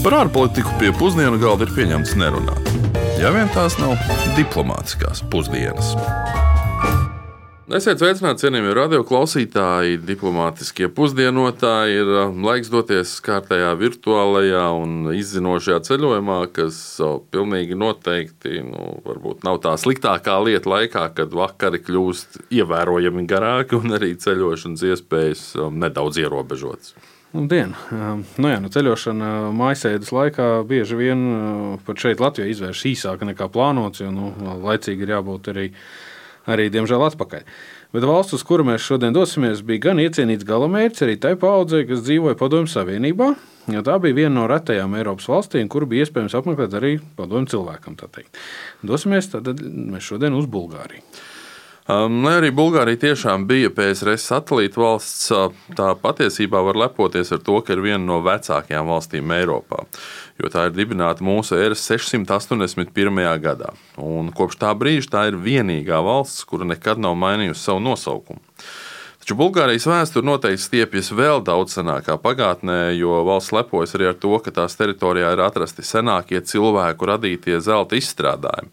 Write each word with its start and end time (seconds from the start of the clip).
Par 0.00 0.14
ārpolitiku 0.16 0.70
pie 0.80 0.94
pusdienu 0.96 1.36
galda 1.36 1.66
ir 1.66 1.74
pieņemts 1.76 2.14
nerunāt. 2.16 2.68
Ja 3.20 3.28
vien 3.34 3.50
tās 3.52 3.74
nav 3.76 3.98
diplomātiskās 4.32 5.20
pusdienas. 5.28 5.90
Esiet 7.76 8.00
sveicināti, 8.00 8.46
cienījamie 8.46 8.72
radioklausītāji, 8.78 9.98
diplomātiskie 10.08 10.88
pusdienotāji. 10.96 12.00
Ir 12.00 12.14
um, 12.22 12.40
laiks 12.48 12.72
doties 12.72 13.12
kārtējā 13.26 13.74
virtuālajā 13.82 14.64
un 14.80 15.12
izzinošajā 15.12 15.82
ceļojumā, 15.90 16.40
kas 16.56 16.80
pilnīgi 17.30 17.76
noteikti 17.76 18.64
nu, 18.72 18.96
nav 19.44 19.60
tā 19.68 19.76
sliktākā 19.84 20.40
lieta 20.48 20.78
laikā, 20.78 21.06
kad 21.20 21.36
vakari 21.44 21.84
kļūst 21.84 22.40
ievērojami 22.48 23.28
garāki 23.28 23.76
un 23.76 24.00
arī 24.00 24.14
ceļošanas 24.16 24.88
iespējas 24.94 25.48
um, 25.60 25.76
nedaudz 25.84 26.24
ierobežotas. 26.24 26.96
Labdien! 27.30 27.76
Nu 28.42 28.50
jā, 28.50 28.58
nu 28.58 28.68
ceļošana 28.74 29.50
mājasēdes 29.54 30.10
laikā 30.10 30.46
bieži 30.66 30.96
vien 30.98 31.20
pat 31.86 32.02
šeit 32.02 32.22
Latvijā 32.22 32.50
izvēršas 32.50 32.88
īsāka 32.90 33.28
nekā 33.28 33.46
plānots, 33.54 34.02
jo 34.02 34.10
nu, 34.14 34.32
laicīgi 34.64 35.06
ir 35.06 35.14
jābūt 35.14 35.52
arī 35.52 35.66
arī, 36.50 36.66
diemžēl, 36.72 37.04
atpakaļ. 37.10 37.46
Bet 37.94 38.06
valsts, 38.06 38.36
uz 38.38 38.44
kuru 38.46 38.64
mēs 38.66 38.84
šodien 38.86 39.14
dosimies, 39.14 39.64
bija 39.66 39.88
gan 39.88 40.00
iecienīts 40.02 40.46
galamērķis 40.46 41.04
arī 41.06 41.16
tai 41.22 41.34
paudzei, 41.38 41.84
kas 41.88 42.04
dzīvoja 42.06 42.38
Padomju 42.38 42.70
Savienībā. 42.70 43.32
Tā 43.70 43.96
bija 44.02 44.16
viena 44.22 44.34
no 44.38 44.46
retajām 44.50 44.94
Eiropas 44.98 45.28
valstīm, 45.30 45.68
kuru 45.70 45.88
bija 45.90 46.06
iespējams 46.06 46.34
apmeklēt 46.38 46.74
arī 46.78 46.96
padomju 47.18 47.52
cilvēkam. 47.54 47.98
Dosimies 48.86 49.30
tad 49.30 49.52
mēs 49.60 50.06
šodien 50.06 50.34
uz 50.38 50.48
Bulgāriju. 50.50 51.04
Um, 51.90 52.20
arī 52.30 52.52
Bulgārija 52.54 53.00
tiešām 53.08 53.48
bija 53.50 53.72
PSRS 53.74 54.28
satelīta 54.30 54.78
valsts, 54.78 55.32
tā 55.74 55.88
patiesībā 55.98 56.60
var 56.62 56.78
lepoties 56.78 57.32
ar 57.34 57.40
to, 57.42 57.58
ka 57.66 57.74
ir 57.74 57.82
viena 57.82 58.04
no 58.04 58.20
vecākajām 58.22 58.92
valstīm 58.92 59.32
Eiropā 59.34 59.86
jo 60.40 60.50
tā 60.52 60.68
ir 60.68 60.76
dibināta 60.76 61.24
mūsu 61.24 61.58
eras 61.60 61.82
681. 61.88 63.24
gadā. 63.42 63.74
Un 64.00 64.30
kopš 64.36 64.60
tā 64.60 64.72
brīža 64.76 65.12
tā 65.14 65.26
ir 65.30 65.40
vienīgā 65.40 66.00
valsts, 66.04 66.46
kura 66.48 66.68
nekad 66.68 67.00
nav 67.02 67.18
mainījusi 67.20 67.66
savu 67.66 67.82
nosaukumu. 67.84 68.40
Taču 69.20 69.36
Bulgārijas 69.36 69.84
vēsture 69.84 70.24
noteikti 70.24 70.64
stiepjas 70.64 71.10
vēl 71.12 71.42
daudz 71.44 71.76
senākā 71.76 72.16
pagātnē, 72.22 72.94
jo 72.96 73.20
valsts 73.28 73.52
lepojas 73.52 73.92
arī 73.98 74.08
ar 74.08 74.16
to, 74.16 74.32
ka 74.40 74.54
tās 74.62 74.78
teritorijā 74.80 75.34
ir 75.34 75.44
atrasti 75.44 75.84
senākie 75.84 76.40
cilvēku 76.40 77.10
radītie 77.12 77.60
zelta 77.60 78.00
izstrādājumi 78.00 78.72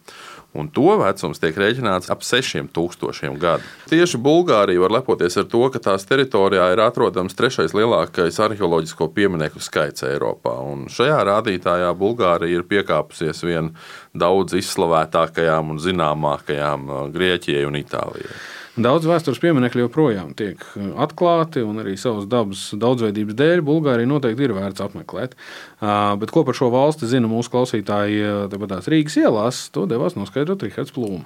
un 0.57 0.69
to 0.73 0.95
vecums 0.99 1.41
tiek 1.41 1.57
rēķināts 1.57 2.11
ap 2.13 2.23
6000 2.25 3.37
gadu. 3.41 3.65
Tieši 3.91 4.19
Bulgārija 4.21 4.81
var 4.83 4.95
lepoties 4.97 5.37
ar 5.39 5.47
to, 5.51 5.63
ka 5.73 5.81
tās 5.83 6.07
teritorijā 6.09 6.69
ir 6.73 6.81
atrodams 6.85 7.35
trešais 7.37 7.75
lielākais 7.77 8.39
arheoloģisko 8.43 9.09
pieminiektu 9.15 9.63
skaits 9.63 10.05
Eiropā. 10.07 10.55
Un 10.65 10.87
šajā 10.91 11.19
rādītājā 11.29 11.91
Bulgārija 11.97 12.61
ir 12.61 12.67
piekāpusies 12.69 13.43
vien 13.45 13.73
daudz 14.17 14.57
izslavētākajām 14.57 15.75
un 15.75 15.81
zināmākajām 15.83 16.87
uh, 16.87 17.03
Grieķijai 17.13 17.67
un 17.67 17.81
Itālijai. 17.81 18.39
Daudz 18.77 19.07
vēstures 19.09 19.39
pieminiekļu 19.41 19.87
joprojām 19.87 20.35
tiek 20.37 20.61
uh, 20.61 20.91
atklāti, 21.01 21.63
un 21.65 21.81
arī 21.81 21.95
savas 21.97 22.27
dabas 22.29 22.67
daudzveidības 22.77 23.33
dēļ 23.39 23.63
Bulgārija 23.65 24.09
noteikti 24.09 24.45
ir 24.45 24.53
vērts 24.53 24.83
apmeklēt. 24.85 25.33
Bet 25.81 26.33
ko 26.33 26.43
par 26.45 26.57
šo 26.57 26.69
valsti 26.69 27.09
zina 27.09 27.25
mūsu 27.31 27.49
klausītāji 27.55 28.21
uh, 28.21 28.43
tepatās 28.51 28.85
Rīgas 28.93 29.17
ielās, 29.17 29.63
to 29.73 29.87
devās 29.89 30.13
noskaidrot 30.13 30.61
Rihards 30.61 30.93
Plūms. 30.93 31.25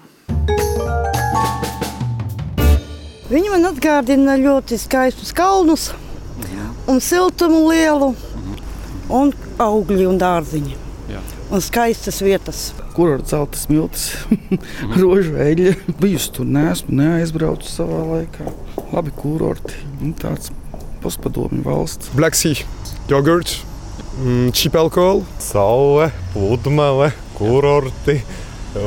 Viņi 3.31 3.51
man 3.51 3.67
atgādina 3.67 4.37
ļoti 4.39 4.79
skaistus 4.79 5.35
kalnus, 5.35 5.89
un 6.87 7.03
siltumu 7.03 7.65
lielu, 7.67 8.13
un 9.11 9.35
augļi 9.59 10.07
un 10.07 10.23
dārziņi. 10.23 10.79
Un 11.51 11.59
skaistas 11.59 12.23
vietas 12.23 12.69
kur 12.95 13.15
ar 13.15 13.23
zelta 13.27 13.59
smiltis, 13.59 14.11
rožu 15.01 15.37
eļļa. 15.41 15.75
Bijusi 16.01 16.33
tur, 16.35 16.47
neesmu 16.47 16.97
neaizbraucis 16.99 17.79
savā 17.79 18.03
laikā. 18.09 18.51
Labi 18.91 19.13
kurorti, 19.17 19.79
nu, 20.01 20.13
tāds 20.19 20.51
postpadomju 21.01 21.63
valsts. 21.65 22.11
Black 22.17 22.37
Sea, 22.37 22.67
jogurts, 23.09 23.61
mm, 24.19 24.53
cheap 24.53 24.77
alkohol. 24.79 25.25
Saule, 25.41 26.11
pludmale, 26.35 27.11
kurorti. 27.39 28.21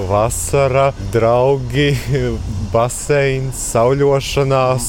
Vasara, 0.08 0.94
draugi, 1.12 1.90
baseins, 2.72 3.58
sauļošanās, 3.74 4.86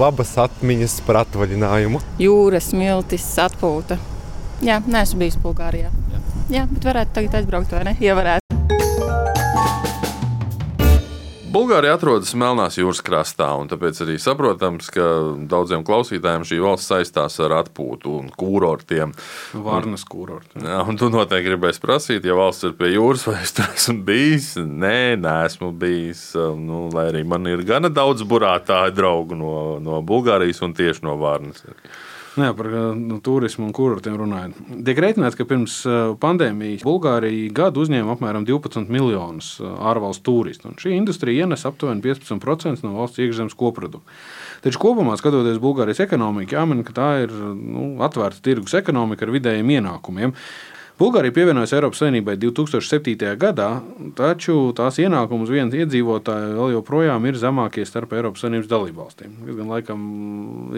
labas 0.00 0.32
atmiņas 0.46 0.94
par 1.04 1.20
atvaļinājumu. 1.26 2.00
Jūras, 2.22 2.70
miltis, 2.72 3.26
atpūta. 3.44 4.00
Jā, 4.64 4.78
neesmu 4.86 5.24
bijis 5.24 5.36
Bulgārijā. 5.42 5.90
Jā, 5.90 6.22
bet 6.50 6.90
varētu 6.90 7.18
tagad 7.20 7.42
aizbraukt, 7.42 7.76
vai 7.76 7.84
ne? 7.90 7.96
Ja 8.02 8.16
varētu. 8.18 8.42
Bulgārija 11.52 11.98
atrodas 11.98 12.30
Melnās 12.32 12.78
jūras 12.78 13.02
krastā, 13.04 13.50
un 13.60 13.68
tāpēc 13.68 13.98
arī 14.00 14.14
saprotams, 14.16 14.86
ka 14.94 15.04
daudziem 15.50 15.82
klausītājiem 15.84 16.46
šī 16.48 16.60
valsts 16.64 16.88
saistās 16.88 17.36
ar 17.44 17.52
atpūtu 17.58 18.14
un 18.22 18.30
kūrortiem. 18.32 19.12
Vārnas 19.66 20.06
kūrorti. 20.08 20.62
Jā, 20.64 20.78
un 20.88 20.96
tu 20.96 21.10
noteikti 21.12 21.50
gribēsi 21.50 21.82
prasīt, 21.84 22.24
ja 22.24 22.38
valsts 22.38 22.70
ir 22.70 22.72
pie 22.78 22.94
jūras, 22.94 23.26
vai 23.28 23.36
es 23.42 23.52
tur 23.52 23.68
esmu 23.68 23.98
bijis. 24.08 24.48
Nē, 24.64 25.20
neesmu 25.20 25.68
bijis. 25.76 26.24
Nu, 26.56 26.86
lai 26.94 27.10
arī 27.10 27.20
man 27.28 27.44
ir 27.52 27.66
gana 27.68 27.92
daudz 27.92 28.24
burātāju 28.24 28.96
draugu 28.96 29.36
no, 29.36 29.54
no 29.84 30.00
Bulgārijas 30.00 30.64
un 30.64 30.72
tieši 30.78 31.04
no 31.04 31.18
Vārnas. 31.20 31.66
Jā, 32.32 32.54
par 32.56 32.68
nu, 32.96 33.18
turismu 33.20 33.66
un 33.66 33.74
kurortiem 33.76 34.14
runājot. 34.16 34.60
Tiek 34.86 35.00
rēķināts, 35.04 35.36
ka 35.36 35.44
pirms 35.48 35.74
uh, 35.84 36.14
pandēmijas 36.20 36.84
Bulgārija 36.86 37.50
gadu 37.52 37.82
uzņēma 37.84 38.14
apmēram 38.14 38.46
12 38.48 38.88
miljonus 38.92 39.50
uh, 39.60 39.74
ārvalstu 39.90 40.24
turistu. 40.30 40.72
Šī 40.80 40.94
industrija 40.96 41.44
ienes 41.44 41.66
aptuveni 41.68 42.00
15% 42.04 42.86
no 42.86 42.94
valsts 42.96 43.20
iekšzemes 43.20 43.56
koprodukta. 43.58 44.16
Taču 44.64 44.80
kopumā 44.80 45.18
skatoties 45.20 45.60
Bulgārijas 45.60 46.00
ekonomiku, 46.06 46.56
jāmin, 46.56 46.80
ka 46.88 46.96
tā 46.96 47.10
ir 47.26 47.36
nu, 47.36 47.98
atvērta 48.06 48.40
tirgus 48.46 48.78
ekonomika 48.80 49.26
ar 49.26 49.34
vidējiem 49.36 49.76
ienākumiem. 49.76 50.32
Bulgārija 51.02 51.34
pievienojas 51.34 51.72
Eiropas 51.74 51.98
Savienībai 51.98 52.36
2007. 52.38 53.32
gadā, 53.40 53.68
taču 54.18 54.54
tās 54.76 55.00
ienākumi 55.02 55.46
uz 55.46 55.50
vienu 55.50 55.80
iedzīvotāju 55.82 56.52
vēl 56.58 56.74
joprojām 56.76 57.26
ir 57.26 57.38
zemākie 57.40 57.82
starp 57.88 58.14
Eiropas 58.14 58.44
Savienības 58.44 58.70
dalībvalstīm. 58.70 59.32
Tas 59.42 59.58
gan 59.58 59.72
laikam 59.72 60.04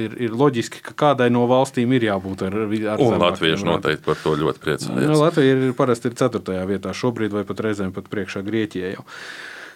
ir, 0.00 0.16
ir 0.24 0.36
loģiski, 0.40 0.80
ka 0.86 0.96
kādai 1.04 1.28
no 1.34 1.44
valstīm 1.50 1.92
ir 1.98 2.08
jābūt 2.08 2.46
ar, 2.48 2.56
Un 3.04 3.18
latvieši 3.20 3.68
noteikti 3.68 4.06
par 4.06 4.20
to 4.22 4.36
ļoti 4.40 4.64
priecājas. 4.64 4.94
Nu, 4.96 5.18
Latvija 5.20 5.58
ir 5.58 5.74
parasti 5.76 6.08
ir 6.08 6.16
4. 6.22 6.62
vietā 6.72 6.94
šobrīd, 6.96 7.34
vai 7.34 7.44
pat 7.48 7.60
reizēm 7.66 7.92
pat 7.92 8.08
priekšā 8.12 8.44
Grieķijai. 8.46 8.94
Jau. 8.96 9.04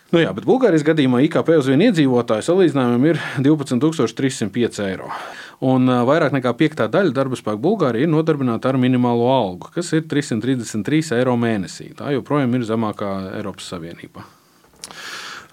Nu 0.09 0.23
jā, 0.23 0.31
bet 0.33 0.47
Bulgārijas 0.49 0.87
gadījumā 0.89 1.21
IKP 1.27 1.51
uz 1.61 1.67
vienu 1.69 1.91
iedzīvotāju 1.91 2.47
salīdzinājumam 2.47 3.03
ir 3.11 3.19
12,305 3.45 4.81
eiro. 4.87 5.11
Un 5.65 5.91
vairāk 5.91 6.35
nekā 6.37 6.53
piektā 6.55 6.87
daļa 6.87 7.15
darba 7.17 7.39
spēka 7.39 7.59
Bulgārija 7.63 8.07
ir 8.07 8.13
nodarbināta 8.13 8.71
ar 8.71 8.79
minimālo 8.79 9.27
algu, 9.33 9.73
kas 9.75 9.91
ir 9.97 10.07
333 10.07 11.17
eiro 11.19 11.35
mēnesī. 11.41 11.91
Tā 11.99 12.13
joprojām 12.15 12.55
ir 12.55 12.67
zemākā 12.69 13.15
Eiropas 13.41 13.67
Savienībā. 13.73 14.23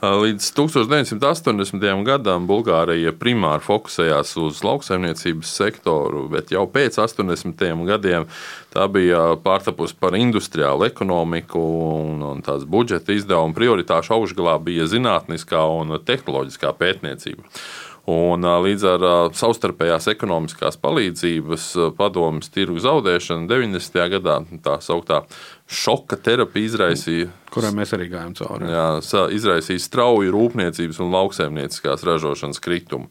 Līdz 0.05 0.51
1980. 0.53 2.03
gadam 2.05 2.45
Bulgārija 2.45 3.13
primāri 3.15 3.63
fokusējās 3.65 4.35
uz 4.43 4.59
lauksaimniecības 4.65 5.53
sektoru, 5.57 6.25
bet 6.29 6.51
jau 6.53 6.65
pēc 6.69 6.99
80. 7.01 7.63
gadiem 7.87 8.27
tā 8.75 8.85
bija 8.91 9.23
pārtapusi 9.41 9.95
par 9.97 10.17
industriālu 10.19 10.85
ekonomiku, 10.89 11.63
un, 11.95 12.21
un 12.27 12.43
tās 12.45 12.67
budžeta 12.69 13.15
izdevuma 13.15 13.55
prioritāšu 13.57 14.13
augšgalā 14.19 14.59
bija 14.67 14.85
zinātniskā 14.91 15.63
un 15.79 15.97
tehnoloģiskā 16.05 16.75
pētniecība. 16.77 17.47
Un, 18.05 18.45
līdz 18.45 18.83
ar 18.85 19.03
savstarpējās 19.33 20.11
ekonomiskās 20.11 20.77
palīdzības 20.77 21.71
padomus 21.97 22.51
tirgu 22.53 22.77
zaudēšanu 22.83 23.49
90. 23.49 23.97
gadā 24.13 24.35
tā 24.61 24.75
sauktā 24.85 25.23
šoka 25.65 26.17
terapija 26.21 26.69
izraisīja. 26.69 27.31
Kurai 27.55 27.71
mēs 27.73 27.93
arī 27.95 28.09
gājām 28.11 28.33
cauri. 28.35 28.67
Jā, 28.67 28.85
izraisīja 29.33 29.81
strauju 29.81 30.33
rūpniecības 30.33 30.99
un 31.01 31.13
lauksaimnieciskās 31.13 32.03
ražošanas 32.05 32.59
kritumu. 32.61 33.07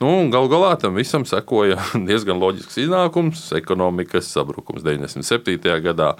Nu, 0.00 0.14
Galu 0.32 0.48
galā 0.50 0.72
tam 0.80 0.96
visam 0.98 1.26
sekoja 1.28 1.76
diezgan 2.08 2.40
loģisks 2.42 2.80
iznākums- 2.86 3.50
ekonomikas 3.60 4.32
sabrukums 4.32 4.82
97. 4.86 5.76
gadā 5.84 6.14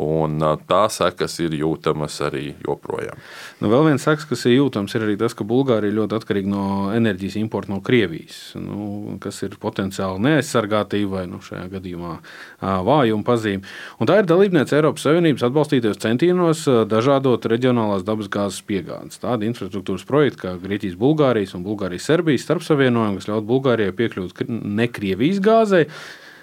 un 0.00 0.42
tā 0.66 0.82
sekas 0.90 1.36
ir 1.42 1.54
jūtamas 1.54 2.16
arī 2.26 2.48
joprojām. 2.64 3.18
Nu, 3.62 3.70
vēl 3.70 3.86
viens 3.92 4.02
sekas, 4.02 4.26
kas 4.26 4.44
ir 4.48 4.56
jūtams, 4.58 4.94
ir 4.96 5.06
arī 5.06 5.14
tas, 5.18 5.36
ka 5.38 5.46
Bulgārija 5.46 5.94
ļoti 5.94 6.18
atkarīga 6.18 6.50
no 6.50 6.64
enerģijas 6.94 7.38
importa 7.38 7.70
no 7.70 7.80
Krievijas, 7.84 8.40
nu, 8.58 9.16
kas 9.22 9.38
ir 9.46 9.54
potenciāli 9.62 10.22
neaizsargātība 10.26 11.20
vai 11.20 11.24
nu, 11.30 11.38
šajā 11.44 11.68
gadījumā 11.76 12.16
vājuma 12.60 13.26
pazīme. 13.26 13.62
Un 14.02 14.10
tā 14.10 14.18
ir 14.20 14.28
dalībniece 14.28 14.74
Eiropas 14.80 15.06
Savienības 15.06 15.23
atbalstītajos 15.32 16.00
centienos 16.02 16.64
dažādot 16.90 17.46
reģionālās 17.50 18.04
dabasgāzes 18.06 18.60
piegādes. 18.68 19.20
Tāda 19.22 19.48
infrastruktūras 19.48 20.04
projekta 20.08 20.42
kā 20.44 20.52
Grieķijas, 20.60 20.98
Bulgārijas 21.00 21.54
un 21.56 21.64
Bulgārijas 21.64 22.10
Serbijas 22.10 22.44
starpsavienojumi, 22.44 23.20
kas 23.20 23.30
ļaut 23.30 23.48
Bulgārijai 23.48 23.96
piekļūt 23.96 24.44
ne 24.48 24.88
Krievijas 24.92 25.40
gāzei 25.44 25.88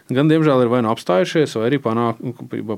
gan 0.09 0.31
diemžēl 0.31 0.65
ir 0.65 0.71
vai 0.71 0.81
nu 0.86 0.92
apstājušies, 0.92 1.56
vai 1.59 1.69
arī 1.69 1.80
panāk, 1.83 2.21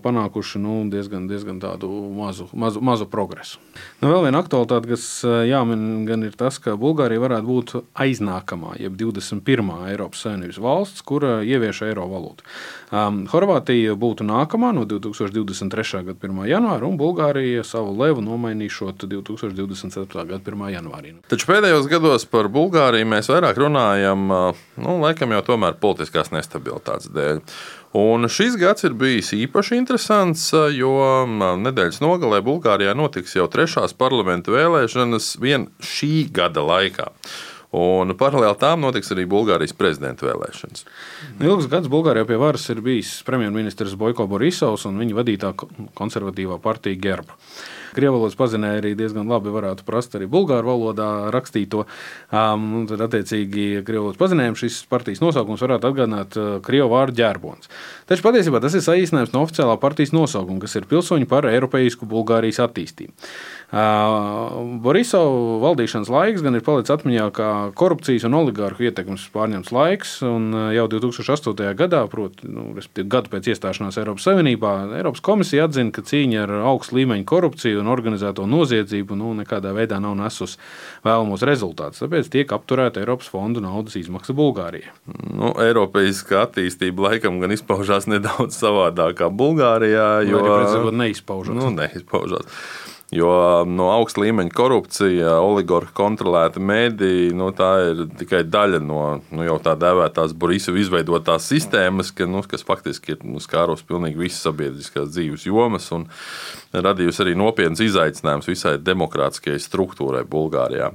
panākuši 0.03 0.61
nu, 0.63 0.79
diezgan, 0.91 1.27
diezgan 1.29 1.61
tādu 1.63 1.89
mazu, 2.17 2.49
mazu, 2.53 2.81
mazu 2.83 3.07
progresu. 3.09 3.61
Nu, 4.01 4.09
vēl 4.11 4.27
viena 4.27 4.41
aktualitāte, 4.43 4.91
kas 4.91 5.05
jāmin, 5.47 6.03
gan 6.09 6.25
ir 6.27 6.35
tas, 6.39 6.59
ka 6.61 6.75
Bulgārija 6.79 7.23
varētu 7.23 7.49
būt 7.49 7.75
aiznākamā, 8.05 8.75
jeb 8.81 8.97
21. 8.99 9.73
Eiropas 9.93 10.25
Savienības 10.25 10.59
valsts, 10.63 11.05
kura 11.05 11.39
ievieš 11.45 11.83
eiro 11.87 12.07
valūtu. 12.11 12.47
Um, 12.93 13.23
Horvātija 13.31 13.95
būtu 13.97 14.25
nākamā 14.27 14.69
no 14.75 14.83
2023. 14.85 16.03
gada 16.09 16.19
1. 16.19 16.43
janvāra, 16.51 16.85
un 16.85 16.99
Bulgārija 16.99 17.63
savu 17.65 17.95
levu 17.97 18.21
nomainīšot 18.21 19.07
2027. 19.09 20.05
gada 20.13 20.41
1. 20.53 20.67
janvārī. 20.75 21.15
Taču 21.31 21.49
pēdējos 21.49 21.89
gados 21.89 22.27
par 22.29 22.51
Bulgāriju 22.53 23.09
mēs 23.09 23.31
vairāk 23.31 23.57
runājam, 23.63 24.29
nu, 24.79 24.97
laikam 25.03 25.33
jau 25.35 25.43
tomēr 25.53 25.77
politiskās 25.81 26.33
nestabilitātes 26.33 27.11
dēļ. 27.13 27.41
Un 27.99 28.25
šis 28.25 28.55
gads 28.57 28.87
ir 28.87 28.95
bijis 28.97 29.29
īpaši 29.37 29.77
interesants, 29.77 30.47
jo 30.73 30.93
nedēļas 31.61 32.01
nogalē 32.01 32.41
Bulgārijā 32.45 32.95
notiks 32.97 33.35
jau 33.37 33.45
trešās 33.53 33.93
parlamenta 33.93 34.53
vēlēšanas 34.55 35.35
vien 35.43 35.67
šī 35.77 36.25
gada 36.33 36.65
laikā. 36.65 37.11
Un 37.73 38.13
paralēli 38.17 38.57
tām 38.61 38.83
notiks 38.85 39.09
arī 39.13 39.23
Bulgārijas 39.29 39.73
prezidenta 39.77 40.27
vēlēšanas. 40.27 40.83
Nu, 41.39 41.47
ilgus 41.47 41.69
gadus 41.69 41.89
Bulgārijā 41.89 42.27
pie 42.29 42.37
varas 42.37 42.67
ir 42.69 42.83
bijis 42.85 43.15
premjerministrs 43.25 43.95
Boiko 43.97 44.27
Borisovs 44.29 44.85
un 44.89 44.99
viņa 45.01 45.17
vadītā 45.17 45.53
konservatīvā 45.97 46.59
partija 46.61 47.01
Gerba. 47.01 47.37
Krievu 47.95 48.17
valodas 48.17 48.37
pazinēja 48.39 48.81
arī 48.81 48.93
diezgan 48.99 49.29
labi, 49.31 49.53
varētu 49.53 49.85
prast 49.87 50.17
arī 50.17 50.27
bulgāru 50.31 50.71
valodā 50.73 51.09
rakstīto. 51.33 51.85
Um, 52.33 52.85
tad, 52.89 53.05
attiecīgi, 53.07 53.83
Krievu 53.87 54.09
valodas 54.09 54.21
pazinējumam 54.21 54.59
šis 54.59 54.83
partijas 54.91 55.23
nosaukums 55.23 55.63
varētu 55.65 55.89
atgādināt 55.91 56.37
uh, 56.39 56.53
Krievu 56.65 56.91
vārdu 56.93 57.21
ģērbons. 57.21 57.71
Taču 58.09 58.25
patiesībā 58.25 58.61
tas 58.63 58.77
ir 58.77 58.85
saīsinājums 58.85 59.33
no 59.35 59.43
oficiālā 59.47 59.77
partijas 59.81 60.15
nosaukuma, 60.15 60.61
kas 60.63 60.77
ir 60.79 60.89
pilsoņi 60.89 61.29
par 61.29 61.47
Eiropeisku 61.49 62.09
Bulgārijas 62.09 62.61
attīstību. 62.67 63.13
Borisova 63.73 65.57
valdīšanas 65.63 66.09
laiks 66.13 66.43
gan 66.45 66.53
ir 66.53 66.61
palicis 66.65 66.93
atmiņā 66.93 67.23
kā 67.33 67.47
korupcijas 67.77 68.27
un 68.27 68.35
oligārhu 68.37 68.85
ietekmes 68.85 69.23
pārņemts 69.33 69.71
laiks. 69.73 70.11
Jau 70.75 70.85
2008. 70.91 71.71
gadā, 71.79 72.03
proti, 72.11 72.51
nu, 72.53 72.67
gadu 73.09 73.31
pēc 73.33 73.49
iestāšanās 73.53 73.97
Eiropas 73.97 74.27
Savienībā, 74.29 74.73
Eiropas 74.99 75.23
komisija 75.25 75.65
atzina, 75.65 75.89
ka 75.95 76.05
cīņa 76.05 76.43
ar 76.45 76.53
augstu 76.69 76.99
līmeņu 76.99 77.25
korupciju 77.29 77.82
un 77.83 77.91
organizēto 77.94 78.47
noziedzību 78.50 79.18
nu, 79.19 79.33
nekādā 79.41 79.74
veidā 79.75 80.00
nav 80.03 80.15
nesusi 80.19 80.59
vēlamos 81.06 81.44
rezultātus. 81.47 82.01
Tāpēc 82.03 82.31
tiek 82.33 82.56
apturēta 82.56 83.03
Eiropas 83.03 83.30
fondu 83.31 83.63
naudas 83.63 83.97
izmaksa 84.00 84.35
Bulgārijai. 84.38 84.94
Nu, 85.33 85.53
Eiropeiskā 85.63 86.45
attīstība 86.47 87.09
laikam 87.09 87.41
gan 87.44 87.53
izpaužās 87.56 88.09
nedaudz 88.12 88.57
savādāk 88.57 89.19
kā 89.21 89.30
Bulgārijā. 89.30 90.09
Jo, 90.30 90.41
arī, 90.47 90.97
neizpaužās. 91.03 91.59
Nu, 91.59 91.69
neizpaužās. 91.75 92.50
Jo 93.13 93.30
no 93.69 93.89
augsta 93.94 94.24
līmeņa 94.24 94.54
korupcija, 94.56 95.36
oligarhu 95.44 95.94
kontrolēta 95.94 96.62
mēdīja, 96.63 97.36
nu, 97.38 97.51
tā 97.54 97.69
ir 97.92 98.06
tikai 98.18 98.42
daļa 98.50 98.80
no 98.81 99.01
nu, 99.30 99.44
jau 99.45 99.60
tā 99.62 99.75
dēvētās 99.77 100.33
Borisova 100.39 100.81
izveidotās 100.81 101.45
sistēmas, 101.51 102.10
ka, 102.15 102.25
nu, 102.30 102.42
kas 102.50 102.65
faktiski 102.65 103.13
ir 103.13 103.27
nu, 103.27 103.42
skārus 103.44 103.86
pilnīgi 103.86 104.18
visas 104.24 104.42
sabiedriskās 104.48 105.12
dzīves 105.13 105.45
jomas 105.45 105.92
un 105.94 106.07
radījusi 106.74 107.25
arī 107.25 107.38
nopietnas 107.38 107.83
izaicinājumus 107.86 108.50
visai 108.50 108.80
demokrātiskajai 108.81 109.62
struktūrai 109.62 110.25
Bulgārijā. 110.30 110.89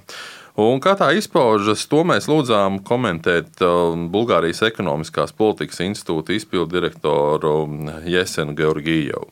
Un 0.58 0.80
kā 0.82 0.96
tā 0.98 1.12
izpaužas, 1.14 1.84
to 1.86 2.02
mēs 2.02 2.26
lūdzām 2.26 2.80
komentēt 2.86 3.62
um, 3.62 4.08
Bulgārijas 4.10 4.64
ekonomiskās 4.66 5.30
politikas 5.38 5.84
institūta 5.86 6.34
izpildu 6.34 6.80
direktoru 6.80 7.60
Jesenu 8.10 8.58
Georgijevu. 8.58 9.28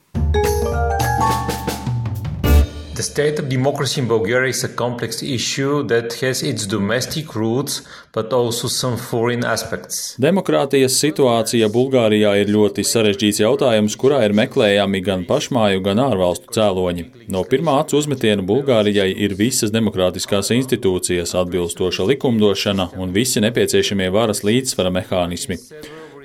The 2.97 3.03
state 3.03 3.39
of 3.39 3.51
democracy 3.51 4.01
in 4.01 4.09
Bulgaria 4.09 4.49
is 4.49 4.65
a 4.65 4.69
complex 4.69 5.23
issue 5.23 5.83
that 5.89 6.15
has 6.23 6.43
its 6.43 6.65
domestic 6.67 7.35
roots, 7.35 7.83
but 8.15 8.33
also 8.33 8.69
some 8.69 8.97
foreign 8.97 9.45
aspects. 9.45 10.15
Demokrātijas 10.17 10.97
situācija 11.03 11.69
Bulgārijā 11.75 12.31
ir 12.41 12.49
ļoti 12.55 12.87
sarežģīts 12.89 13.43
jautājums, 13.43 13.99
kurā 14.01 14.23
ir 14.25 14.33
meklējami 14.41 15.03
gan 15.05 15.27
pašmāju, 15.29 15.85
gan 15.85 16.01
ārvalstu 16.07 16.57
cēloņi. 16.57 17.05
No 17.29 17.45
pirmā 17.45 17.77
acu 17.83 18.01
uzmetiena 18.01 18.41
Bulgārijai 18.41 19.11
ir 19.13 19.37
visas 19.37 19.75
demokrātiskās 19.77 20.55
institūcijas, 20.57 21.37
atbilstoša 21.37 22.09
likumdošana 22.15 22.95
un 22.97 23.13
visi 23.13 23.45
nepieciešamie 23.45 24.09
varas 24.17 24.41
līdzsvara 24.41 24.97
mehānismi. 24.97 25.61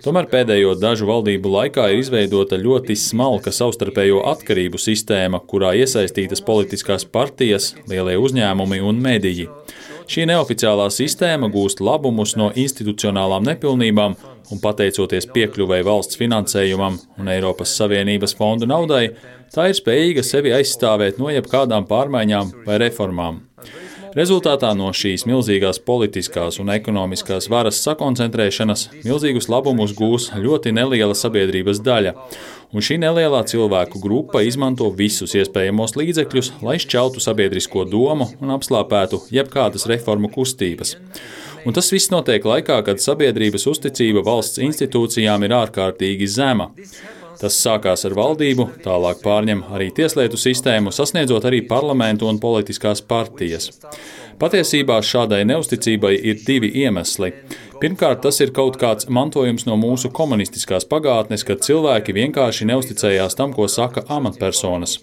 Tomēr 0.02 0.26
pēdējo 0.32 0.72
dažu 0.82 1.06
valdību 1.06 1.50
laikā 1.54 1.84
ir 1.92 2.00
izveidota 2.02 2.58
ļoti 2.58 2.96
smalka 2.98 3.52
savstarpējo 3.54 4.24
atkarību 4.32 4.80
sistēma, 4.82 5.38
kurā 5.46 5.76
iesaistītas 5.78 6.42
politiskās 6.48 7.06
partijas, 7.06 7.76
lielie 7.90 8.16
uzņēmumi 8.18 8.80
un 8.82 8.98
mediji. 9.04 9.46
Šī 10.10 10.26
neoficiālā 10.32 10.88
sistēma 10.90 11.52
gūst 11.54 11.84
labumus 11.86 12.34
no 12.40 12.50
institucionālām 12.58 13.46
nepilnībām, 13.46 14.18
un 14.52 14.64
pateicoties 14.64 15.30
piekļuvēji 15.36 15.86
valsts 15.88 16.18
finansējumam 16.20 16.98
un 17.22 17.30
Eiropas 17.32 17.78
Savienības 17.78 18.34
fondu 18.40 18.66
naudai, 18.68 19.06
tā 19.54 19.70
ir 19.70 19.78
spējīga 19.78 20.26
sevi 20.26 20.58
aizstāvēt 20.58 21.22
no 21.22 21.30
jebkādām 21.30 21.86
pārmaiņām 21.88 22.56
vai 22.66 22.82
reformām. 22.82 23.44
Rezultātā 24.12 24.74
no 24.76 24.90
šīs 24.92 25.24
milzīgās 25.24 25.78
politiskās 25.88 26.58
un 26.60 26.72
ekonomiskās 26.74 27.46
varas 27.52 27.78
sakoncentrēšanas 27.86 28.88
milzīgus 29.06 29.48
labumus 29.48 29.94
gūs 29.96 30.26
ļoti 30.36 30.74
neliela 30.76 31.16
sabiedrības 31.16 31.80
daļa, 31.86 32.12
un 32.76 32.84
šī 32.84 32.98
nelielā 33.00 33.40
cilvēku 33.48 34.02
grupa 34.04 34.42
izmanto 34.44 34.90
visus 34.98 35.36
iespējamos 35.40 35.96
līdzekļus, 35.96 36.52
lai 36.66 36.76
šķeltu 36.84 37.24
sabiedrisko 37.24 37.86
domu 37.88 38.28
un 38.42 38.52
apslāpētu 38.58 39.22
jebkādas 39.32 39.88
reformu 39.92 40.32
kustības. 40.34 40.98
Un 41.64 41.78
tas 41.78 41.88
viss 41.94 42.12
notiek 42.12 42.44
laikā, 42.44 42.82
kad 42.84 43.00
sabiedrības 43.00 43.68
uzticība 43.72 44.26
valsts 44.28 44.60
institūcijām 44.66 45.48
ir 45.48 45.56
ārkārtīgi 45.56 46.28
zema. 46.28 46.72
Tas 47.42 47.58
sākās 47.58 48.06
ar 48.06 48.14
valdību, 48.14 48.68
tālāk 48.86 49.24
pārņem 49.24 49.64
arī 49.74 49.88
tieslietu 49.98 50.38
sistēmu, 50.38 50.94
sasniedzot 50.94 51.48
arī 51.50 51.64
parlamentu 51.66 52.28
un 52.30 52.38
politiskās 52.42 53.02
partijas. 53.02 53.72
Patiesībā 54.42 55.00
šādai 55.06 55.42
neusticībai 55.50 56.14
ir 56.18 56.40
divi 56.46 56.70
iemesli. 56.84 57.32
Pirmkārt, 57.82 58.22
tas 58.22 58.38
ir 58.46 58.54
kaut 58.54 58.78
kāds 58.82 59.10
mantojums 59.10 59.66
no 59.66 59.74
mūsu 59.82 60.12
komunistiskās 60.14 60.86
pagātnes, 60.90 61.46
kad 61.46 61.66
cilvēki 61.66 62.14
vienkārši 62.18 62.70
neusticējās 62.70 63.38
tam, 63.38 63.56
ko 63.58 63.66
saka 63.66 64.06
amatpersonas. 64.18 65.00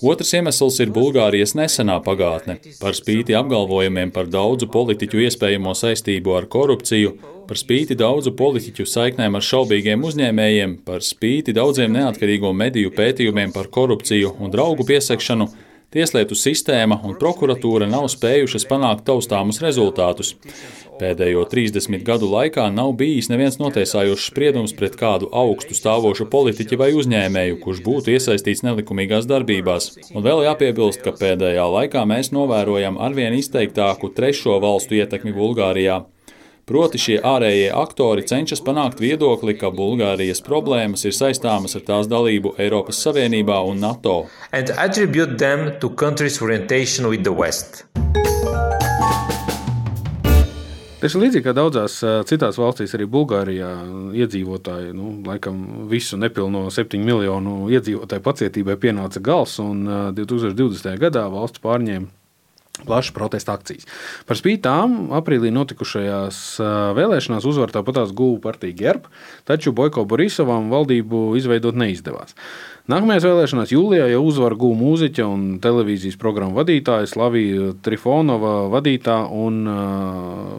Otrs 0.00 0.30
iemesls 0.32 0.78
ir 0.80 0.92
Bulgārijas 0.96 1.52
nesenā 1.58 1.98
pagātne. 2.04 2.56
Par 2.80 2.96
spīti 2.96 3.34
apgalvojumiem 3.36 4.12
par 4.14 4.30
daudzu 4.32 4.70
politiķu 4.72 5.20
iespējamo 5.26 5.74
saistību 5.76 6.36
ar 6.38 6.46
korupciju, 6.48 7.12
par 7.48 7.60
spīti 7.60 7.96
daudzu 8.00 8.32
politiķu 8.38 8.86
saiknēm 8.88 9.36
ar 9.36 9.44
šaubīgiem 9.44 10.06
uzņēmējiem, 10.08 10.78
par 10.88 11.04
spīti 11.04 11.52
daudziem 11.56 11.92
neatkarīgo 11.98 12.52
mediju 12.56 12.94
pētījumiem 12.96 13.52
par 13.52 13.68
korupciju 13.74 14.32
un 14.40 14.54
draugu 14.54 14.88
piesakšanu, 14.88 15.50
tieslietu 15.94 16.36
sistēma 16.38 17.00
un 17.06 17.16
prokuratūra 17.18 17.88
nav 17.90 18.06
spējušas 18.12 18.66
panākt 18.70 19.06
taustāmus 19.08 19.60
rezultātus. 19.64 20.36
Pēdējo 21.00 21.46
30 21.48 22.04
gadu 22.04 22.28
laikā 22.28 22.66
nav 22.74 22.92
bijis 23.00 23.30
neviens 23.32 23.56
notiesājošs 23.60 24.26
spriedums 24.30 24.74
pret 24.76 24.98
kādu 25.00 25.30
augstu 25.32 25.76
stāvošu 25.76 26.28
politiķi 26.32 26.76
vai 26.80 26.90
uzņēmēju, 27.00 27.58
kurš 27.62 27.80
būtu 27.86 28.12
iesaistīts 28.14 28.62
nelikumīgās 28.66 29.28
darbībās. 29.30 29.94
Un 30.12 30.26
vēl 30.26 30.44
jāpiebilst, 30.44 31.00
ka 31.04 31.16
pēdējā 31.16 31.64
laikā 31.76 32.04
mēs 32.08 32.34
novērojam 32.36 33.00
arvien 33.00 33.38
izteiktāku 33.38 34.12
trešo 34.16 34.60
valstu 34.60 35.00
ietekmi 35.00 35.32
Bulgārijā. 35.36 36.02
Proti 36.70 37.00
šie 37.02 37.16
ārējie 37.26 37.72
aktori 37.74 38.22
cenšas 38.22 38.60
panākt 38.62 39.00
viedokli, 39.02 39.56
ka 39.58 39.72
Bulgārijas 39.74 40.38
problēmas 40.46 41.02
ir 41.02 41.16
saistāmas 41.16 41.74
ar 41.74 41.82
tās 41.88 42.06
dalību 42.06 42.52
Eiropas 42.62 43.00
Savienībā 43.02 43.56
un 43.66 43.82
NATO. 43.82 44.12
Tas 51.00 51.16
ir 51.16 51.24
līdzīgi 51.24 51.42
kā 51.48 51.56
daudzās 51.58 51.98
citās 52.30 52.62
valstīs, 52.62 52.94
arī 52.94 53.10
Bulgārijā 53.10 53.72
iedzīvotāji, 54.22 54.94
nu, 54.94 55.16
laikam, 55.26 55.88
visu 55.90 56.20
nepilno 56.22 56.68
7 56.70 57.02
miljonu 57.02 57.64
iedzīvotāju 57.74 58.26
pacietībai 58.30 58.78
pienāca 58.78 59.18
gals, 59.18 59.58
un 59.58 59.82
2020. 60.14 60.94
gadā 61.02 61.26
valsts 61.34 61.66
pārņēma 61.66 62.19
plašas 62.86 63.14
protesta 63.16 63.54
akcijas. 63.56 63.86
Par 64.28 64.38
spīti 64.38 64.64
tām 64.66 65.12
aprīlī 65.16 65.52
notikušajās 65.54 66.40
vēlēšanās 66.98 67.46
uzvaru 67.48 67.76
tāpatās 67.76 68.14
guva 68.16 68.40
partija 68.50 68.76
Gerb, 68.76 69.08
taču 69.48 69.74
Boiko 69.76 70.04
Borisovam 70.08 70.70
valdību 70.72 71.34
izveidot 71.40 71.78
neizdevās. 71.78 72.36
Nākamajās 72.90 73.26
vēlēšanās 73.28 73.70
jūlijā 73.74 74.08
jau 74.10 74.24
uzvaru 74.26 74.58
guva 74.64 74.80
mūziķa 74.80 75.28
un 75.30 75.46
televīzijas 75.62 76.18
programmu 76.18 76.58
vadītāja 76.58 77.06
Slavija 77.12 77.70
Trifonova 77.84 78.64
vadītā 78.72 79.20
un 79.30 79.62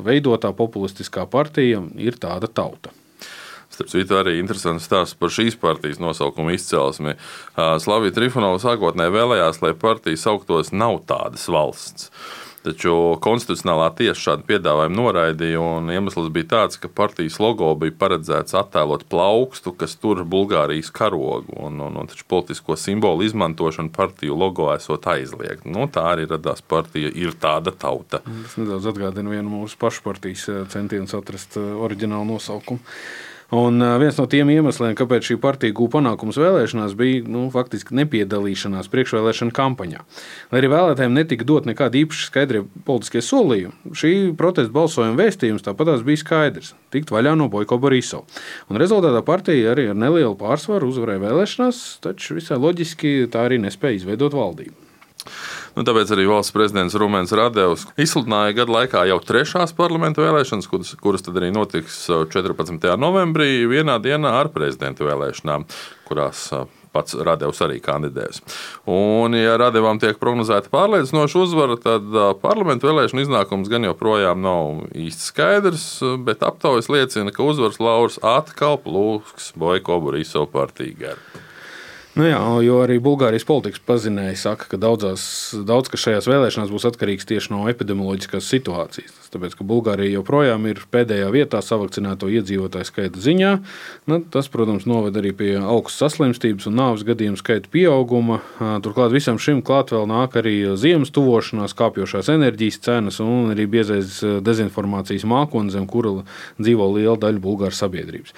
veidotā 0.06 0.54
populistiskā 0.56 1.28
partija 1.28 1.84
ir 2.00 2.20
tāda 2.22 2.48
tauta. 2.48 2.96
Starp 3.72 3.90
citu, 3.92 4.18
arī 4.20 4.36
interesants 4.42 4.86
stāsts 4.90 5.16
par 5.18 5.32
šīs 5.32 5.56
partijas 5.60 6.02
nosaukuma 6.04 6.52
izcelsmi. 6.58 7.16
Slavija 7.56 8.16
Trifonova 8.18 8.60
sākotnēji 8.60 9.16
vēlējās, 9.16 9.62
lai 9.64 9.74
partija 9.80 10.20
sauktos 10.20 10.74
Nav 10.76 11.04
tādas 11.08 11.48
valsts. 11.52 12.12
Taču 12.62 12.94
konstitucionālā 13.26 13.88
tiesa 13.98 14.20
šādu 14.20 14.46
piedāvājumu 14.46 14.94
noraidīja. 15.00 15.62
Iemesls 15.96 16.28
bija 16.34 16.50
tāds, 16.52 16.78
ka 16.78 16.92
partijas 16.94 17.40
logo 17.42 17.72
bija 17.82 17.96
paredzēts 18.04 18.54
attēlot 18.60 19.08
plaukstu, 19.10 19.74
kas 19.74 19.96
tur 19.98 20.22
Bulgārijas 20.30 20.92
karogu. 20.94 21.56
Un, 21.58 21.82
un, 21.82 21.98
un 22.04 22.12
politisko 22.30 22.78
simbolu 22.78 23.26
izmantošana 23.26 23.90
partiju 23.96 24.38
logo 24.38 24.70
esot 24.76 25.10
aizliegta. 25.10 25.72
Nu, 25.74 25.88
tā 25.90 26.06
arī 26.12 26.28
radās 26.30 26.62
partija, 26.62 27.10
ir 27.10 27.34
tāda 27.42 27.74
tauta. 27.74 28.22
Tas 28.22 28.60
nedaudz 28.62 28.92
atgādina 28.94 29.34
vienu 29.34 29.56
mūsu 29.56 29.82
pašu 29.82 30.06
partijas 30.06 30.46
centienus 30.70 31.18
atrast 31.18 31.58
oriģinālu 31.58 32.36
nosaukumu. 32.36 32.86
Un 33.52 33.84
viens 34.00 34.16
no 34.16 34.24
tiem 34.32 34.48
iemesliem, 34.54 34.94
kāpēc 34.96 35.26
šī 35.28 35.36
partija 35.44 35.76
gūta 35.76 35.98
panākumus 35.98 36.38
vēlēšanās, 36.40 36.94
bija 36.96 37.26
nu, 37.28 37.50
faktiski 37.52 37.98
nepiedalīšanās 38.00 38.88
priekšvēlēšana 38.94 39.52
kampaņā. 39.58 40.06
Lai 40.54 40.62
arī 40.62 40.70
vēlētājiem 40.72 41.18
netika 41.18 41.48
dot 41.50 41.68
nekādi 41.68 42.06
īpaši 42.06 42.30
skaidri 42.30 42.62
politiskie 42.88 43.20
solījumi, 43.28 43.92
šī 43.92 44.14
protesta 44.40 44.72
balsojuma 44.78 45.20
vēstījums 45.20 45.68
tāpat 45.68 45.92
bija 46.08 46.22
skaidrs- 46.24 46.72
tikt 46.96 47.12
vaļā 47.12 47.36
no 47.36 47.50
Boiko 47.52 47.78
Borisova. 47.78 48.24
Un 48.70 48.80
rezultātā 48.80 49.20
partija 49.26 49.76
arī 49.76 49.90
ar 49.90 50.00
nelielu 50.00 50.38
pārsvaru 50.40 50.88
uzvarēja 50.88 51.26
vēlēšanās, 51.28 52.00
taču 52.00 52.40
visai 52.40 52.56
loģiski 52.56 53.28
tā 53.28 53.50
arī 53.50 53.60
nespēja 53.60 54.00
izveidot 54.00 54.32
valdību. 54.32 54.81
Nu, 55.78 55.86
tāpēc 55.88 56.12
arī 56.16 56.28
valsts 56.30 56.56
prezidents 56.56 56.98
Rumēns 57.00 57.32
Radevs 57.38 57.88
izsludināja 58.02 58.58
gadu 58.62 58.76
laikā 58.76 59.06
jau 59.12 59.20
trešās 59.24 59.76
parlamentu 59.78 60.26
vēlēšanas, 60.26 60.68
kuras, 60.72 60.94
kuras 61.02 61.26
tad 61.26 61.40
arī 61.40 61.52
notiks 61.56 62.04
14. 62.12 62.76
Uh, 62.76 62.98
novembrī, 63.00 63.54
vienā 63.72 63.98
dienā 64.04 64.36
ar 64.42 64.52
prezidentu 64.54 65.08
vēlēšanām, 65.08 65.68
kurās 66.10 66.48
uh, 66.56 66.68
pats 66.92 67.16
Radevs 67.16 67.62
arī 67.64 67.80
kandidēs. 67.84 68.42
Un, 68.92 69.36
ja 69.38 69.56
Radevam 69.60 70.00
tiek 70.02 70.20
prognozēta 70.22 70.72
pārliecinoša 70.74 71.44
uzvara, 71.46 71.78
tad 71.82 72.08
uh, 72.12 72.32
parlamentu 72.42 72.90
vēlēšanu 72.90 73.26
iznākums 73.26 73.72
gan 73.72 73.88
joprojām 73.88 74.44
nav 74.44 74.92
īsti 74.92 75.30
skaidrs, 75.32 75.86
bet 76.28 76.44
aptaujas 76.48 76.92
liecina, 76.92 77.32
ka 77.36 77.48
uzvaras 77.48 77.80
lauras 77.84 78.20
atkal 78.20 78.80
plūks 78.84 79.54
Boiko 79.60 80.02
Borisov 80.04 80.52
partija. 80.52 81.16
Nu 82.12 82.26
jā, 82.28 82.40
jo 82.60 82.82
arī 82.84 82.98
Bulgārijas 83.00 83.46
politikas 83.48 83.80
pazinēji 83.88 84.36
saka, 84.42 84.66
ka 84.74 84.78
daudzās, 84.82 85.22
daudz 85.64 85.88
kas 85.94 86.02
šajās 86.04 86.26
vēlēšanās 86.28 86.72
būs 86.74 86.86
atkarīgs 86.90 87.28
tieši 87.30 87.54
no 87.54 87.62
epidemioloģiskās 87.72 88.50
situācijas. 88.52 89.14
Tāpēc, 89.32 89.54
ka 89.56 89.64
Bulgārija 89.64 90.18
joprojām 90.18 90.66
ir 90.68 90.82
pēdējā 90.92 91.30
vietā 91.32 91.62
savakcinēto 91.64 92.28
iedzīvotāju 92.28 92.90
skaita 92.90 93.22
ziņā. 93.24 93.52
Nu, 94.12 94.20
tas, 94.34 94.50
protams, 94.52 94.84
noved 94.92 95.16
arī 95.22 95.32
pie 95.40 95.54
augstas 95.56 96.12
saslimstības 96.12 96.68
un 96.68 96.76
nāves 96.82 97.06
gadījumu 97.08 97.40
skaita 97.40 97.72
pieauguma. 97.72 98.42
Turklāt 98.84 99.16
visam 99.16 99.40
šim 99.40 99.64
klāt 99.64 99.96
vēl 99.96 100.04
nāk 100.12 100.36
arī 100.42 100.58
ziemas 100.76 101.14
tuvošanās, 101.16 101.78
kāpjošās 101.80 102.34
enerģijas 102.36 102.82
cenas 102.84 103.22
un 103.24 103.54
arī 103.56 103.70
biezais 103.72 104.20
dezinformācijas 104.44 105.24
mākonis, 105.32 105.78
zem 105.78 105.88
kura 105.88 106.26
dzīvo 106.60 106.92
liela 106.98 107.16
daļa 107.24 107.46
Bulgāras 107.48 107.80
sabiedrības. 107.80 108.36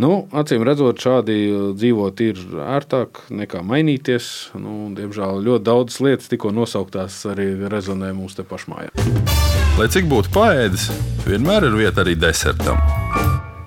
Nu, 0.00 0.24
acīm 0.32 0.62
redzot, 0.64 0.98
šādi 1.04 1.34
dzīvot 1.76 2.20
ir 2.24 2.38
ērtāk 2.64 3.11
nekā 3.32 3.62
mainīties. 3.66 4.54
Nu, 4.58 4.88
diemžēl 4.96 5.42
ļoti 5.44 5.66
daudzas 5.68 6.00
lietas, 6.04 6.30
tikko 6.32 6.54
nosauktās, 6.54 7.20
arī 7.32 7.52
rezonē 7.72 8.12
mūsu 8.16 8.46
pašmājā. 8.48 8.92
Lai 9.78 9.88
cik 9.92 10.10
būtu 10.10 10.34
paēdis, 10.34 10.90
vienmēr 11.28 11.70
ir 11.70 11.80
vieta 11.84 12.04
arī 12.04 12.18
desertam. 12.20 13.01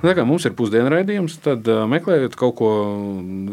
Tā 0.05 0.11
kā 0.13 0.21
mums 0.21 0.43
ir 0.45 0.53
pusdienraidījums, 0.53 1.39
tad 1.41 1.65
meklējot 1.65 2.35
kaut 2.37 2.59
ko 2.59 2.67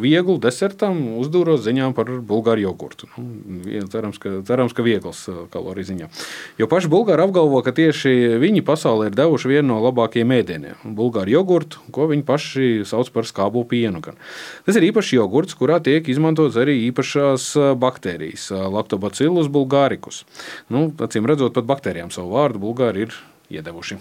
vieglu 0.02 0.35
desertam, 0.42 0.99
uzdūros 1.23 1.62
ziņām 1.64 1.94
par 1.97 2.11
bulgāru 2.28 2.66
jogurtu. 2.66 3.09
Nu, 3.16 3.62
cerams, 3.88 4.18
ka, 4.21 4.35
cerams, 4.44 4.75
ka 4.76 4.85
viegls 4.85 5.23
kaloriju 5.54 5.88
ziņā. 5.88 6.09
Jo 6.61 6.68
paši 6.68 6.90
bulgāri 6.92 7.25
apgalvo, 7.25 7.62
ka 7.64 7.73
tieši 7.73 8.37
viņi 8.42 8.64
pasaulē 8.68 9.09
ir 9.09 9.16
devuši 9.16 9.49
vienu 9.54 9.71
no 9.71 9.80
labākajiem 9.87 10.37
ēdieniem- 10.37 10.85
bulgāru 11.00 11.32
jogurtu, 11.38 11.80
ko 11.88 12.11
viņi 12.12 12.28
paši 12.28 12.68
sauc 12.85 13.09
par 13.16 13.25
skābu 13.25 13.64
pienu. 13.64 14.04
Gan. 14.04 14.21
Tas 14.66 14.76
ir 14.76 14.92
īpašs 14.92 15.16
jogurts, 15.16 15.56
kurā 15.56 15.80
tiek 15.80 16.04
izmantots 16.04 16.61
arī 16.61 16.92
īpašās 16.92 17.78
baktērijas, 17.80 18.50
Lactobacillus 18.52 19.49
bulgāricus. 19.49 20.25
Nu, 20.68 20.90
acīm 20.92 21.25
redzot, 21.25 21.54
pat 21.54 21.64
baktērijām 21.64 22.12
savu 22.12 22.37
vārdu 22.37 22.61
bulgāri 22.61 23.09
ir 23.09 23.14
iedevuši. 23.59 23.99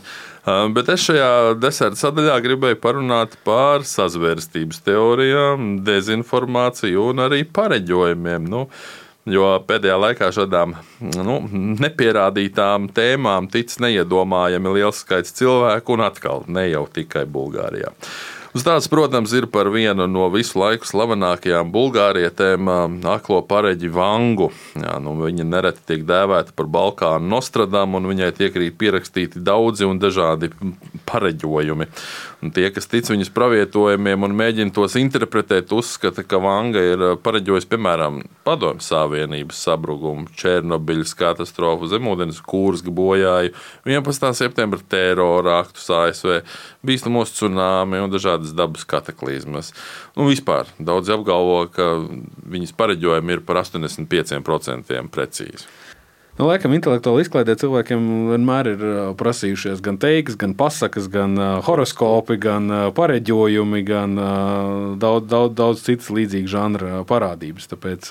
Bet 0.76 0.90
es 0.94 1.06
šajā 1.10 1.30
deserta 1.62 2.00
sadaļā 2.08 2.40
gribēju 2.46 2.80
parunāt 2.82 3.38
par 3.46 3.86
sazvērstības 3.88 4.82
teorijām, 4.88 5.78
dezinformāciju 5.88 7.12
un 7.12 7.26
arī 7.28 7.46
pareģojumiem. 7.60 8.52
Nu, 8.52 8.68
Jo 9.30 9.52
pēdējā 9.70 9.96
laikā 10.02 10.32
šādām 10.34 10.72
nu, 11.22 11.36
nepierādītām 11.78 12.88
tēmām 12.90 13.52
tic 13.54 13.76
neiedomājami 13.84 14.72
liels 14.80 15.04
skaits 15.04 15.36
cilvēku, 15.38 15.94
un 15.94 16.08
atkal 16.08 16.48
ne 16.50 16.66
jau 16.72 16.88
tikai 16.90 17.28
Bulgārijā. 17.30 17.94
Stāsts, 18.52 18.90
protams, 18.92 19.32
ir 19.32 19.46
par 19.48 19.70
vienu 19.72 20.10
no 20.12 20.26
visu 20.34 20.60
laiku 20.60 20.84
slavenākajām 20.84 21.70
bulgārietēm, 21.72 22.68
aklo 23.08 23.38
pareģi 23.48 23.88
Vangu. 23.96 24.50
Jā, 24.76 24.98
nu, 25.00 25.14
viņa 25.22 25.46
nereti 25.48 25.86
tiek 25.88 26.04
dēvēta 26.10 26.52
par 26.58 26.68
Balkānu 26.68 27.32
Nostradam, 27.32 27.96
un 27.96 28.10
viņai 28.12 28.34
tiek 28.36 28.58
arī 28.60 28.68
pierakstīti 28.76 29.40
daudzi 29.40 29.88
un 29.88 30.02
dažādi 30.04 30.52
pareģojumi. 31.08 31.88
Un 32.44 32.52
tie, 32.52 32.68
kas 32.76 32.92
tic 32.92 33.08
viņas 33.08 33.32
pravietojumiem 33.32 34.28
un 34.28 34.36
mēģina 34.36 34.76
tos 34.76 35.00
interpretēt, 35.00 35.72
uzskata, 35.72 36.28
ka 36.28 36.42
Vanga 36.44 36.84
ir 36.84 37.08
pareģojis 37.24 37.70
piemēram 37.72 38.20
Padomju 38.44 38.82
Savienības 38.82 39.60
sabrukumu, 39.66 40.26
Černobiļas 40.38 41.14
katastrofu, 41.20 41.90
zemūdens 41.92 42.42
kūrska 42.46 42.94
bojāju, 42.98 43.54
11. 43.86 44.32
septembra 44.38 44.82
terora 44.90 45.60
aktus 45.62 45.86
ASV, 45.94 46.40
bīstamos 46.86 47.36
tsunami 47.36 48.02
un 48.02 48.14
dažādas 48.14 48.56
dabas 48.58 48.88
kataklizmas. 48.90 49.72
Nu, 50.18 50.26
vispār 50.32 50.72
daudz 50.82 51.14
apgalvo, 51.14 51.68
ka 51.74 51.94
viņas 52.02 52.74
pareģojumi 52.82 53.38
ir 53.38 53.46
par 53.46 53.62
85% 53.62 55.06
precīzi. 55.14 55.70
Nu, 56.40 56.46
laikam, 56.48 56.72
intelektuāli 56.72 57.26
izklaidē 57.26 57.58
cilvēkiem 57.60 58.06
vienmēr 58.30 58.68
ir 58.72 58.84
prasījušies 59.20 59.82
gan 59.84 59.98
teiks, 60.00 60.38
gan 60.40 60.54
pasakas, 60.56 61.10
gan 61.12 61.36
horoskopi, 61.68 62.38
gan 62.40 62.72
pareģojumi, 62.96 63.82
gan 63.84 64.16
daudz, 65.02 65.28
daudz, 65.28 65.54
daudz 65.58 65.84
citas 65.84 66.08
līdzīgas 66.16 66.54
žanra 66.54 67.02
parādības. 67.10 67.68
Tāpēc 67.74 68.08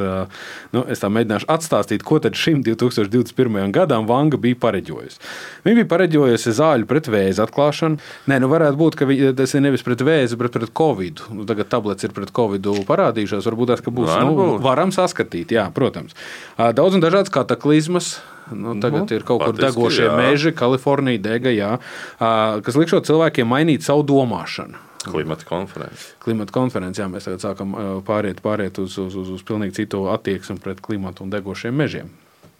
nu, 0.77 0.83
es 0.93 1.01
tā 1.01 1.09
mēģināšu 1.09 1.49
atstāstīt, 1.49 2.05
ko 2.05 2.19
tad 2.21 2.37
šim 2.37 2.61
2021. 2.67 3.73
gadam 3.73 4.05
Vanga 4.11 4.37
bija 4.41 4.59
pareģojusi. 4.67 5.25
Viņa 5.65 5.81
bija 5.81 5.91
pareģojusi 5.95 6.55
zāļu 6.61 6.91
pret 6.93 7.09
vēzi 7.09 7.41
atklāšanu. 7.47 8.05
Nē, 8.29 8.41
nu 8.45 8.53
varētu 8.53 8.81
būt, 8.85 9.01
ka 9.01 9.09
tas 9.41 9.57
ir 9.57 9.65
nevis 9.65 9.87
pret 9.87 10.05
vēzi, 10.05 10.37
bet 10.37 10.53
pret 10.59 10.77
covid. 10.77 11.25
Nu, 11.33 11.49
tagad 11.49 11.73
tablets 11.73 12.05
ir 12.05 12.13
pret 12.13 12.37
covid 12.37 12.69
parādījušās. 12.85 13.49
Varbūt 13.49 13.73
tas 13.73 13.87
būs 13.89 14.13
nu, 14.29 14.53
varam 14.61 14.93
saskatīt, 14.93 15.57
jā, 15.57 15.71
protams. 15.73 16.13
Daudz 16.61 17.01
un 17.01 17.09
dažādas 17.09 17.33
kataklizmas 17.33 18.10
Nu, 18.55 18.77
tagad 18.83 19.07
nu, 19.07 19.17
ir 19.17 19.27
kaut 19.27 19.43
kur 19.45 19.57
degošie 19.57 20.07
jā. 20.09 20.15
meži, 20.19 20.55
Kalifornija 20.57 21.23
dega, 21.23 21.53
jā, 21.55 21.73
kas 22.19 22.79
likšot 22.79 23.09
cilvēkiem 23.09 23.49
mainīt 23.51 23.87
savu 23.87 24.07
domāšanu. 24.09 24.87
Klimata 25.01 25.47
konferences. 25.49 26.11
Klimata 26.21 26.53
konferences, 26.53 27.01
jā, 27.01 27.07
mēs 27.09 27.25
tagad 27.29 27.45
sākam 27.45 27.77
pāriet, 28.05 28.43
pāriet 28.45 28.81
uz, 28.83 28.99
uz, 29.01 29.15
uz, 29.17 29.31
uz 29.33 29.45
pilnīgi 29.49 29.79
citu 29.81 30.05
attieksmi 30.13 30.59
pret 30.61 30.83
klimatu 30.85 31.25
un 31.25 31.33
degošiem 31.33 31.77
mežiem. 31.77 32.11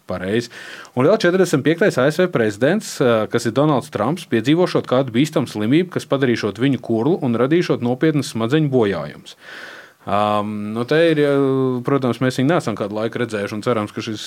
Pareizi. 0.09 0.49
Un 0.97 1.05
vēl 1.05 1.19
45. 1.21 1.99
ASV 2.01 2.25
prezidents, 2.33 2.95
kas 3.31 3.45
ir 3.47 3.53
Donalds 3.55 3.91
Trumps, 3.93 4.25
piedzīvošot 4.31 4.89
kādu 4.89 5.13
bīstamu 5.15 5.47
slimību, 5.47 5.91
kas 5.93 6.09
padarīšot 6.09 6.59
viņu 6.59 6.81
kurlu 6.83 7.19
un 7.23 7.37
radīšot 7.39 7.85
nopietnas 7.85 8.33
smadzeņu 8.33 8.71
bojājumus. 8.73 9.37
Um, 10.01 10.71
nu 10.73 10.81
te 10.89 10.97
ir, 11.11 11.19
protams, 11.85 12.17
mēs 12.23 12.39
viņu 12.39 12.49
neesam 12.49 12.77
kādu 12.77 12.97
laiku 12.97 13.19
redzējuši 13.21 13.53
un 13.53 13.61
cerams, 13.61 13.91
ka 13.93 14.01
šis, 14.01 14.23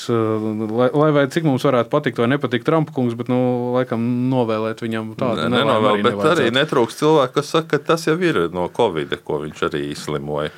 lai, 0.71 0.87
lai 0.95 1.09
vai 1.17 1.25
cik 1.35 1.49
mums 1.49 1.67
varētu 1.67 1.91
patikt 1.91 2.21
vai 2.23 2.29
nepatikt 2.31 2.69
Trumpa 2.69 2.95
kungs, 2.95 3.17
bet, 3.19 3.27
nu, 3.33 3.41
laikam, 3.75 4.05
novēlēt 4.31 4.85
viņam 4.85 5.11
tādu 5.19 5.49
ne, 5.49 5.51
nenovēl, 5.57 5.91
arī 5.97 6.07
bet 6.07 6.23
arī 6.31 6.47
netrūks 6.55 7.01
cilvēku, 7.01 7.41
kas 7.41 7.51
saka, 7.57 7.73
ka 7.75 7.91
tas 7.91 8.07
jau 8.07 8.15
ir 8.23 8.45
no 8.55 8.69
Covid, 8.77 9.19
ko 9.27 9.43
viņš 9.43 9.67
arī 9.67 9.83
izslimoja. 9.91 10.55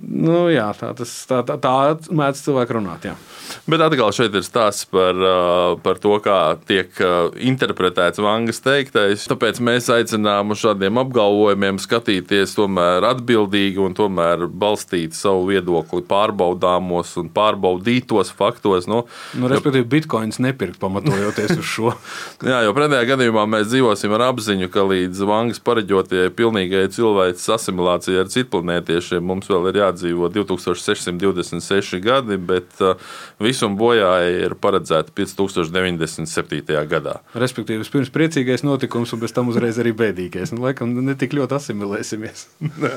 Nu, 0.00 0.46
jā, 0.48 0.70
tā, 0.72 0.94
tas, 0.96 1.10
tā, 1.28 1.42
tā, 1.44 1.58
tā 1.60 1.72
mēdz 2.16 2.40
cilvēki 2.46 2.74
runāt. 2.78 3.04
Jā. 3.04 3.12
Bet 3.68 3.82
atkal 3.84 4.08
šeit 4.16 4.32
ir 4.32 4.44
stāsts 4.46 4.86
par, 4.88 5.18
par 5.84 5.98
to, 6.00 6.14
kā 6.24 6.36
tiek 6.64 6.96
interpretēts 7.36 8.22
Vangas 8.24 8.62
teiktais. 8.64 9.26
Tāpēc 9.28 9.60
mēs 9.60 9.90
aicinām 9.92 10.54
uz 10.54 10.62
šādiem 10.62 10.96
apgalvojumiem 11.02 11.80
skatīties 11.82 12.56
tomēr 12.56 13.04
atbildīgi 13.10 13.82
un 13.84 13.96
tomēr 13.98 14.46
balstīt 14.48 15.12
savu 15.18 15.50
viedokli 15.50 16.00
pārbaudāmos 16.08 17.12
un 17.20 17.28
pārbaudītos 17.34 18.32
faktos. 18.38 18.88
Nu, 18.88 19.02
nu, 19.36 19.52
respektīvi, 19.52 19.90
bitkoins 19.98 20.40
nepirkt 20.40 20.80
pamatojoties 20.80 21.58
uz 21.58 21.68
šo. 21.68 21.92
jā, 22.52 22.62
jo 22.64 22.72
pretējā 22.78 23.10
gadījumā 23.12 23.44
mēs 23.58 23.68
dzīvosim 23.74 24.16
ar 24.16 24.30
apziņu, 24.30 24.72
ka 24.72 24.88
līdz 24.88 25.22
Vangas 25.28 25.60
pareģotajai 25.68 26.32
pilnīgai 26.40 26.88
cilvēces 26.96 27.52
asimilācijai 27.58 28.24
ar 28.24 28.32
citplanētiešiem 28.32 29.28
mums 29.28 29.52
vēl 29.52 29.68
ir 29.68 29.81
jādzīvo 29.82 30.30
2626 30.32 32.00
gadi, 32.02 32.38
bet 32.38 32.80
uh, 32.82 32.96
visuma 33.42 33.78
bojāja 33.78 34.46
ir 34.46 34.56
paredzēta 34.58 35.14
5097. 35.16 36.76
gadā. 36.90 37.18
Respektīvi, 37.38 37.86
pirms 37.92 38.12
priecīgais 38.14 38.64
notikums, 38.66 39.12
un 39.14 39.22
pēc 39.22 39.36
tam 39.36 39.52
uzreiz 39.52 39.78
arī 39.82 39.94
bēdīgais. 39.96 40.54
Nu, 40.54 40.64
laikam, 40.66 40.94
ne 41.04 41.16
tik 41.18 41.36
ļoti 41.36 41.58
asimilēsimies. 41.58 42.46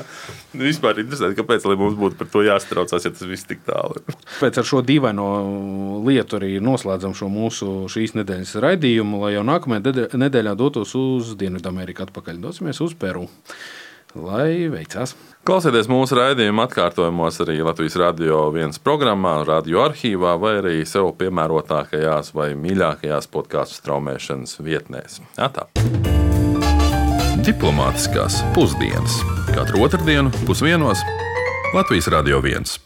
Vispār 0.66 1.02
interesanti, 1.02 1.38
kāpēc 1.40 1.66
mums 1.76 1.98
būtu 1.98 2.20
par 2.20 2.30
to 2.32 2.44
jāstraucās, 2.46 3.06
ja 3.06 3.12
tas 3.12 3.26
viss 3.28 3.48
tik 3.48 3.64
tālu 3.66 4.00
ir. 4.00 4.18
Pēc 4.40 4.60
ar 4.62 4.68
šo 4.68 4.82
dīvaino 4.86 5.28
lietu 6.06 6.40
arī 6.40 6.56
noslēdzam 6.64 7.16
šo 7.16 7.30
mūsu 7.32 7.72
šīs 7.92 8.16
nedēļas 8.18 8.56
raidījumu, 8.64 9.22
lai 9.24 9.34
jau 9.36 9.44
nākamajā 9.46 10.10
nedēļā 10.16 10.54
dotos 10.58 10.94
uz 10.98 11.34
Dienvidameriku 11.38 12.06
atpakaļ. 12.06 12.40
Dosimies 12.46 12.80
uz 12.84 12.94
Peru 12.98 13.26
lai 14.16 14.68
veicās. 14.72 15.14
Klausieties 15.46 15.86
mūsu 15.90 16.16
raidījuma 16.18 16.64
atkārtojumos 16.66 17.38
arī 17.44 17.60
Latvijas 17.62 17.98
radio 18.00 18.48
viens 18.54 18.80
programmā, 18.82 19.38
radio 19.46 19.84
arhīvā 19.86 20.34
vai 20.42 20.56
arī 20.62 20.80
sev 20.88 21.12
piemērotākajās 21.20 22.32
vai 22.34 22.50
mīļākajās 22.58 23.30
podkāstu 23.30 23.78
straumēšanas 23.82 24.58
vietnēs. 24.66 25.20
Atā. 25.38 25.68
Diplomātiskās 27.46 28.40
pusdienas 28.56 29.20
katru 29.54 29.86
otrdienu 29.86 30.34
pusdienos 30.48 31.04
Latvijas 31.76 32.10
radio 32.10 32.42
viens. 32.42 32.80